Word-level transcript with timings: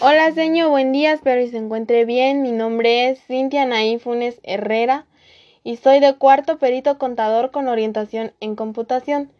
Hola, 0.00 0.30
señor, 0.30 0.68
buen 0.70 0.92
día, 0.92 1.12
espero 1.12 1.40
que 1.40 1.50
se 1.50 1.56
encuentre 1.56 2.04
bien. 2.04 2.40
Mi 2.40 2.52
nombre 2.52 3.08
es 3.08 3.20
Cintia 3.26 3.66
Naí 3.66 3.98
Funes 3.98 4.38
Herrera 4.44 5.06
y 5.64 5.74
soy 5.74 5.98
de 5.98 6.14
cuarto 6.14 6.58
perito 6.58 6.98
contador 6.98 7.50
con 7.50 7.66
orientación 7.66 8.32
en 8.38 8.54
computación. 8.54 9.32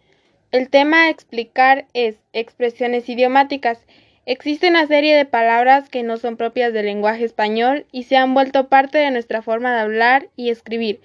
El 0.51 0.69
tema 0.69 1.05
a 1.05 1.11
explicar 1.11 1.87
es 1.95 2.17
expresiones 2.33 3.09
idiomáticas. 3.09 3.79
Existe 4.27 4.69
una 4.69 4.89
serie 4.89 5.17
de 5.17 5.27
palabras 5.27 5.89
que 5.91 6.03
no 6.03 6.17
son 6.17 6.37
propias 6.37 6.73
del 6.73 6.87
lenguaje 6.87 7.25
español 7.25 7.87
y 7.93 8.03
se 8.03 8.17
han 8.17 8.35
vuelto 8.35 8.67
parte 8.67 8.99
de 8.99 9.13
nuestra 9.13 9.43
forma 9.43 9.73
de 9.73 9.83
hablar 9.83 10.29
y 10.35 10.51
escribir. 10.51 11.01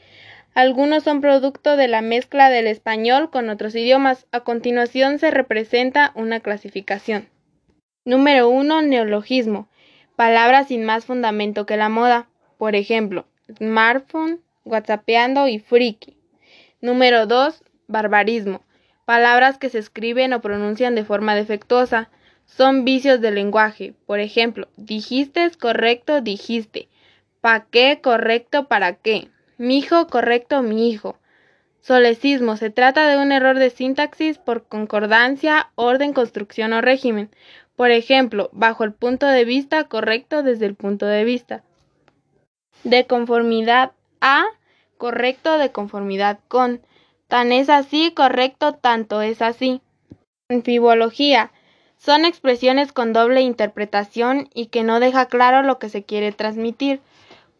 Algunos 0.55 1.03
son 1.03 1.21
producto 1.21 1.77
de 1.77 1.87
la 1.87 2.01
mezcla 2.01 2.49
del 2.49 2.65
español 2.65 3.29
con 3.29 3.49
otros 3.49 3.75
idiomas. 3.75 4.25
A 4.31 4.39
continuación 4.39 5.19
se 5.19 5.29
representa 5.29 6.11
una 6.15 6.39
clasificación. 6.39 7.32
Número 8.05 8.49
1. 8.49 8.81
Neologismo. 8.81 9.69
Palabras 10.17 10.67
sin 10.67 10.83
más 10.83 11.05
fundamento 11.05 11.65
que 11.65 11.77
la 11.77 11.87
moda. 11.87 12.27
Por 12.57 12.75
ejemplo, 12.75 13.25
smartphone, 13.57 14.41
whatsappeando 14.65 15.47
y 15.47 15.59
friki. 15.59 16.17
Número 16.81 17.27
2. 17.27 17.63
Barbarismo. 17.87 18.61
Palabras 19.05 19.57
que 19.57 19.69
se 19.69 19.79
escriben 19.79 20.33
o 20.33 20.41
pronuncian 20.41 20.95
de 20.95 21.05
forma 21.05 21.33
defectuosa. 21.33 22.09
Son 22.45 22.83
vicios 22.83 23.21
del 23.21 23.35
lenguaje. 23.35 23.93
Por 24.05 24.19
ejemplo, 24.19 24.67
dijiste 24.75 25.45
es 25.45 25.55
correcto, 25.55 26.19
dijiste. 26.19 26.89
¿Pa 27.39 27.67
qué? 27.71 28.01
Correcto, 28.03 28.67
¿para 28.67 28.95
qué? 28.95 29.29
Mijo, 29.57 30.07
correcto, 30.07 30.61
mi 30.61 30.89
hijo. 30.89 31.17
Solecismo. 31.79 32.55
Se 32.55 32.69
trata 32.69 33.07
de 33.07 33.17
un 33.17 33.33
error 33.33 33.59
de 33.59 33.69
sintaxis 33.69 34.37
por 34.37 34.65
concordancia, 34.67 35.69
orden, 35.75 36.13
construcción 36.13 36.71
o 36.71 36.81
régimen. 36.81 37.29
Por 37.83 37.91
ejemplo, 37.91 38.49
bajo 38.53 38.85
el 38.85 38.93
punto 38.93 39.27
de 39.27 39.43
vista 39.43 39.83
correcto 39.89 40.41
desde 40.41 40.65
el 40.67 40.73
punto 40.73 41.05
de 41.05 41.25
vista. 41.25 41.65
De 42.85 43.07
conformidad 43.07 43.91
a, 44.21 44.45
correcto 44.97 45.57
de 45.57 45.73
conformidad 45.73 46.39
con. 46.47 46.79
Tan 47.27 47.51
es 47.51 47.67
así, 47.67 48.11
correcto, 48.11 48.75
tanto 48.75 49.21
es 49.21 49.41
así. 49.41 49.81
Anfibología. 50.47 51.51
Son 51.97 52.23
expresiones 52.23 52.93
con 52.93 53.11
doble 53.11 53.41
interpretación 53.41 54.47
y 54.53 54.67
que 54.67 54.83
no 54.83 55.01
deja 55.01 55.25
claro 55.25 55.61
lo 55.61 55.77
que 55.77 55.89
se 55.89 56.03
quiere 56.03 56.31
transmitir. 56.31 57.01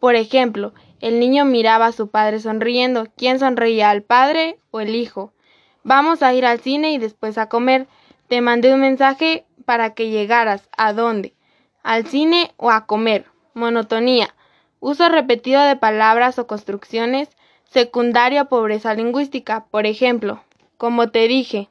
Por 0.00 0.14
ejemplo, 0.14 0.72
el 1.02 1.20
niño 1.20 1.44
miraba 1.44 1.84
a 1.84 1.92
su 1.92 2.08
padre 2.08 2.40
sonriendo. 2.40 3.08
¿Quién 3.18 3.38
sonreía, 3.38 3.90
al 3.90 4.00
padre 4.00 4.56
o 4.70 4.80
el 4.80 4.94
hijo? 4.94 5.34
Vamos 5.82 6.22
a 6.22 6.32
ir 6.32 6.46
al 6.46 6.60
cine 6.60 6.92
y 6.92 6.98
después 6.98 7.36
a 7.36 7.50
comer. 7.50 7.88
Te 8.28 8.40
mandé 8.40 8.72
un 8.72 8.80
mensaje 8.80 9.44
para 9.64 9.94
que 9.94 10.10
llegaras. 10.10 10.68
¿A 10.76 10.92
dónde? 10.92 11.34
¿Al 11.82 12.06
cine 12.06 12.52
o 12.56 12.70
a 12.70 12.86
comer? 12.86 13.26
Monotonía. 13.54 14.34
Uso 14.80 15.08
repetido 15.08 15.62
de 15.62 15.76
palabras 15.76 16.38
o 16.38 16.46
construcciones. 16.46 17.28
Secundaria 17.64 18.44
pobreza 18.46 18.94
lingüística. 18.94 19.64
Por 19.70 19.86
ejemplo, 19.86 20.42
como 20.76 21.10
te 21.10 21.26
dije. 21.28 21.68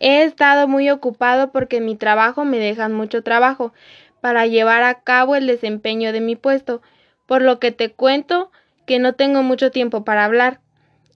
He 0.00 0.22
estado 0.22 0.68
muy 0.68 0.90
ocupado 0.90 1.50
porque 1.50 1.80
mi 1.80 1.96
trabajo 1.96 2.44
me 2.44 2.58
deja 2.58 2.88
mucho 2.88 3.22
trabajo 3.22 3.72
para 4.20 4.46
llevar 4.46 4.82
a 4.82 5.00
cabo 5.02 5.36
el 5.36 5.46
desempeño 5.46 6.12
de 6.12 6.20
mi 6.20 6.36
puesto, 6.36 6.82
por 7.26 7.42
lo 7.42 7.58
que 7.58 7.72
te 7.72 7.92
cuento 7.92 8.50
que 8.86 8.98
no 8.98 9.14
tengo 9.14 9.42
mucho 9.42 9.70
tiempo 9.70 10.04
para 10.04 10.24
hablar. 10.24 10.60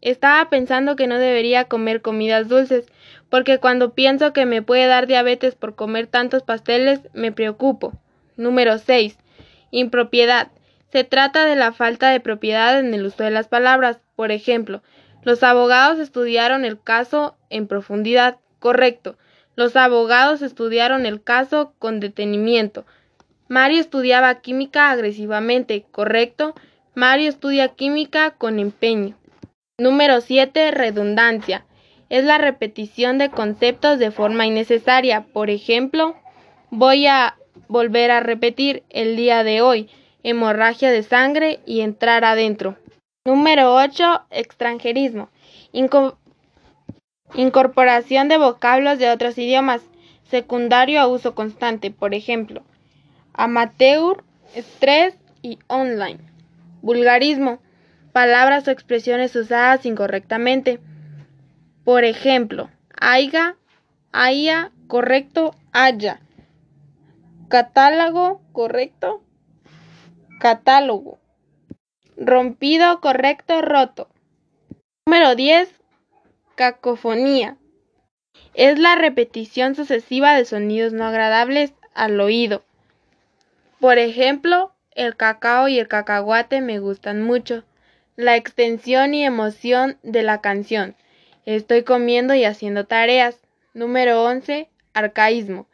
Estaba 0.02 0.50
pensando 0.50 0.96
que 0.96 1.06
no 1.06 1.16
debería 1.18 1.66
comer 1.66 2.02
comidas 2.02 2.48
dulces, 2.48 2.86
porque 3.30 3.58
cuando 3.58 3.94
pienso 3.94 4.32
que 4.32 4.46
me 4.46 4.60
puede 4.60 4.86
dar 4.86 5.06
diabetes 5.06 5.54
por 5.54 5.76
comer 5.76 6.08
tantos 6.08 6.42
pasteles, 6.42 7.00
me 7.14 7.30
preocupo. 7.30 7.92
Número 8.36 8.78
6. 8.78 9.16
Impropiedad. 9.70 10.48
Se 10.90 11.04
trata 11.04 11.44
de 11.44 11.54
la 11.54 11.72
falta 11.72 12.10
de 12.10 12.18
propiedad 12.18 12.80
en 12.80 12.92
el 12.92 13.06
uso 13.06 13.22
de 13.22 13.30
las 13.30 13.46
palabras. 13.46 14.00
Por 14.16 14.32
ejemplo, 14.32 14.82
los 15.22 15.44
abogados 15.44 16.00
estudiaron 16.00 16.64
el 16.64 16.82
caso 16.82 17.36
en 17.48 17.68
profundidad. 17.68 18.38
Correcto. 18.58 19.16
Los 19.54 19.76
abogados 19.76 20.42
estudiaron 20.42 21.06
el 21.06 21.22
caso 21.22 21.74
con 21.78 22.00
detenimiento. 22.00 22.84
Mario 23.48 23.80
estudiaba 23.80 24.40
química 24.40 24.90
agresivamente. 24.90 25.86
Correcto. 25.92 26.54
Mario 26.94 27.28
estudia 27.28 27.68
química 27.68 28.32
con 28.32 28.58
empeño. 28.58 29.16
Número 29.78 30.20
7. 30.20 30.70
Redundancia. 30.70 31.64
Es 32.10 32.24
la 32.24 32.36
repetición 32.36 33.16
de 33.16 33.30
conceptos 33.30 33.98
de 33.98 34.10
forma 34.10 34.44
innecesaria. 34.44 35.24
Por 35.32 35.48
ejemplo, 35.48 36.14
voy 36.70 37.06
a 37.06 37.38
volver 37.68 38.10
a 38.10 38.20
repetir 38.20 38.82
el 38.90 39.16
día 39.16 39.44
de 39.44 39.62
hoy, 39.62 39.88
hemorragia 40.22 40.90
de 40.90 41.02
sangre 41.02 41.60
y 41.64 41.80
entrar 41.80 42.22
adentro. 42.22 42.76
Número 43.24 43.74
8. 43.74 44.26
Extranjerismo. 44.30 45.30
incorporación 47.34 48.28
de 48.28 48.36
vocablos 48.36 48.98
de 48.98 49.08
otros 49.08 49.38
idiomas. 49.38 49.80
Secundario 50.24 51.00
a 51.00 51.06
uso 51.06 51.34
constante. 51.34 51.90
Por 51.90 52.12
ejemplo, 52.12 52.62
amateur, 53.32 54.22
estrés 54.54 55.16
y 55.40 55.58
online. 55.66 56.18
Vulgarismo 56.82 57.58
palabras 58.12 58.68
o 58.68 58.70
expresiones 58.70 59.34
usadas 59.34 59.84
incorrectamente. 59.86 60.80
Por 61.84 62.04
ejemplo, 62.04 62.70
aiga, 62.98 63.56
haya, 64.12 64.70
correcto, 64.86 65.54
haya. 65.72 66.20
Catálogo, 67.48 68.40
correcto, 68.52 69.22
catálogo. 70.38 71.18
Rompido, 72.16 73.00
correcto, 73.00 73.62
roto. 73.62 74.08
Número 75.06 75.34
10. 75.34 75.68
Cacofonía. 76.54 77.56
Es 78.54 78.78
la 78.78 78.94
repetición 78.94 79.74
sucesiva 79.74 80.34
de 80.34 80.44
sonidos 80.44 80.92
no 80.92 81.04
agradables 81.04 81.72
al 81.94 82.20
oído. 82.20 82.62
Por 83.80 83.98
ejemplo, 83.98 84.72
el 84.94 85.16
cacao 85.16 85.68
y 85.68 85.78
el 85.78 85.88
cacahuate 85.88 86.60
me 86.60 86.78
gustan 86.78 87.22
mucho 87.22 87.64
la 88.16 88.36
extensión 88.36 89.14
y 89.14 89.24
emoción 89.24 89.98
de 90.02 90.22
la 90.22 90.40
canción. 90.40 90.96
Estoy 91.46 91.82
comiendo 91.82 92.34
y 92.34 92.44
haciendo 92.44 92.86
tareas. 92.86 93.40
Número 93.74 94.22
11. 94.24 94.68
Arcaísmo. 94.92 95.66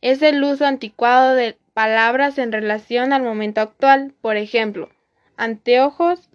Es 0.00 0.22
el 0.22 0.42
uso 0.42 0.66
anticuado 0.66 1.34
de 1.34 1.56
palabras 1.74 2.38
en 2.38 2.52
relación 2.52 3.12
al 3.12 3.22
momento 3.22 3.60
actual. 3.60 4.12
Por 4.20 4.36
ejemplo, 4.36 4.90
anteojos, 5.36 6.28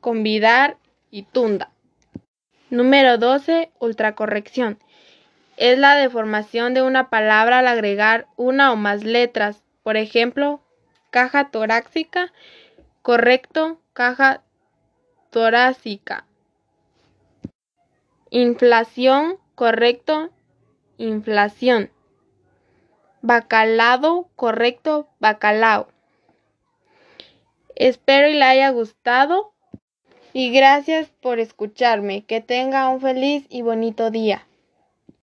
convidar 0.00 0.76
y 1.10 1.22
tunda. 1.22 1.70
Número 2.70 3.18
12. 3.18 3.70
Ultracorrección. 3.78 4.78
Es 5.56 5.78
la 5.78 5.96
deformación 5.96 6.74
de 6.74 6.82
una 6.82 7.08
palabra 7.08 7.60
al 7.60 7.66
agregar 7.66 8.26
una 8.36 8.72
o 8.72 8.76
más 8.76 9.04
letras. 9.04 9.62
Por 9.82 9.96
ejemplo, 9.96 10.60
caja 11.10 11.50
torácica, 11.50 12.32
correcto, 13.02 13.80
caja 13.92 14.42
torácica. 15.30 16.26
Inflación, 18.30 19.38
correcto, 19.54 20.30
inflación. 20.96 21.90
Bacalado, 23.22 24.28
correcto, 24.36 25.08
bacalao. 25.20 25.88
Espero 27.74 28.28
y 28.28 28.34
le 28.34 28.44
haya 28.44 28.70
gustado 28.70 29.52
y 30.32 30.50
gracias 30.50 31.10
por 31.20 31.38
escucharme. 31.38 32.24
Que 32.24 32.40
tenga 32.40 32.88
un 32.88 33.00
feliz 33.00 33.46
y 33.48 33.62
bonito 33.62 34.10
día. 34.10 34.47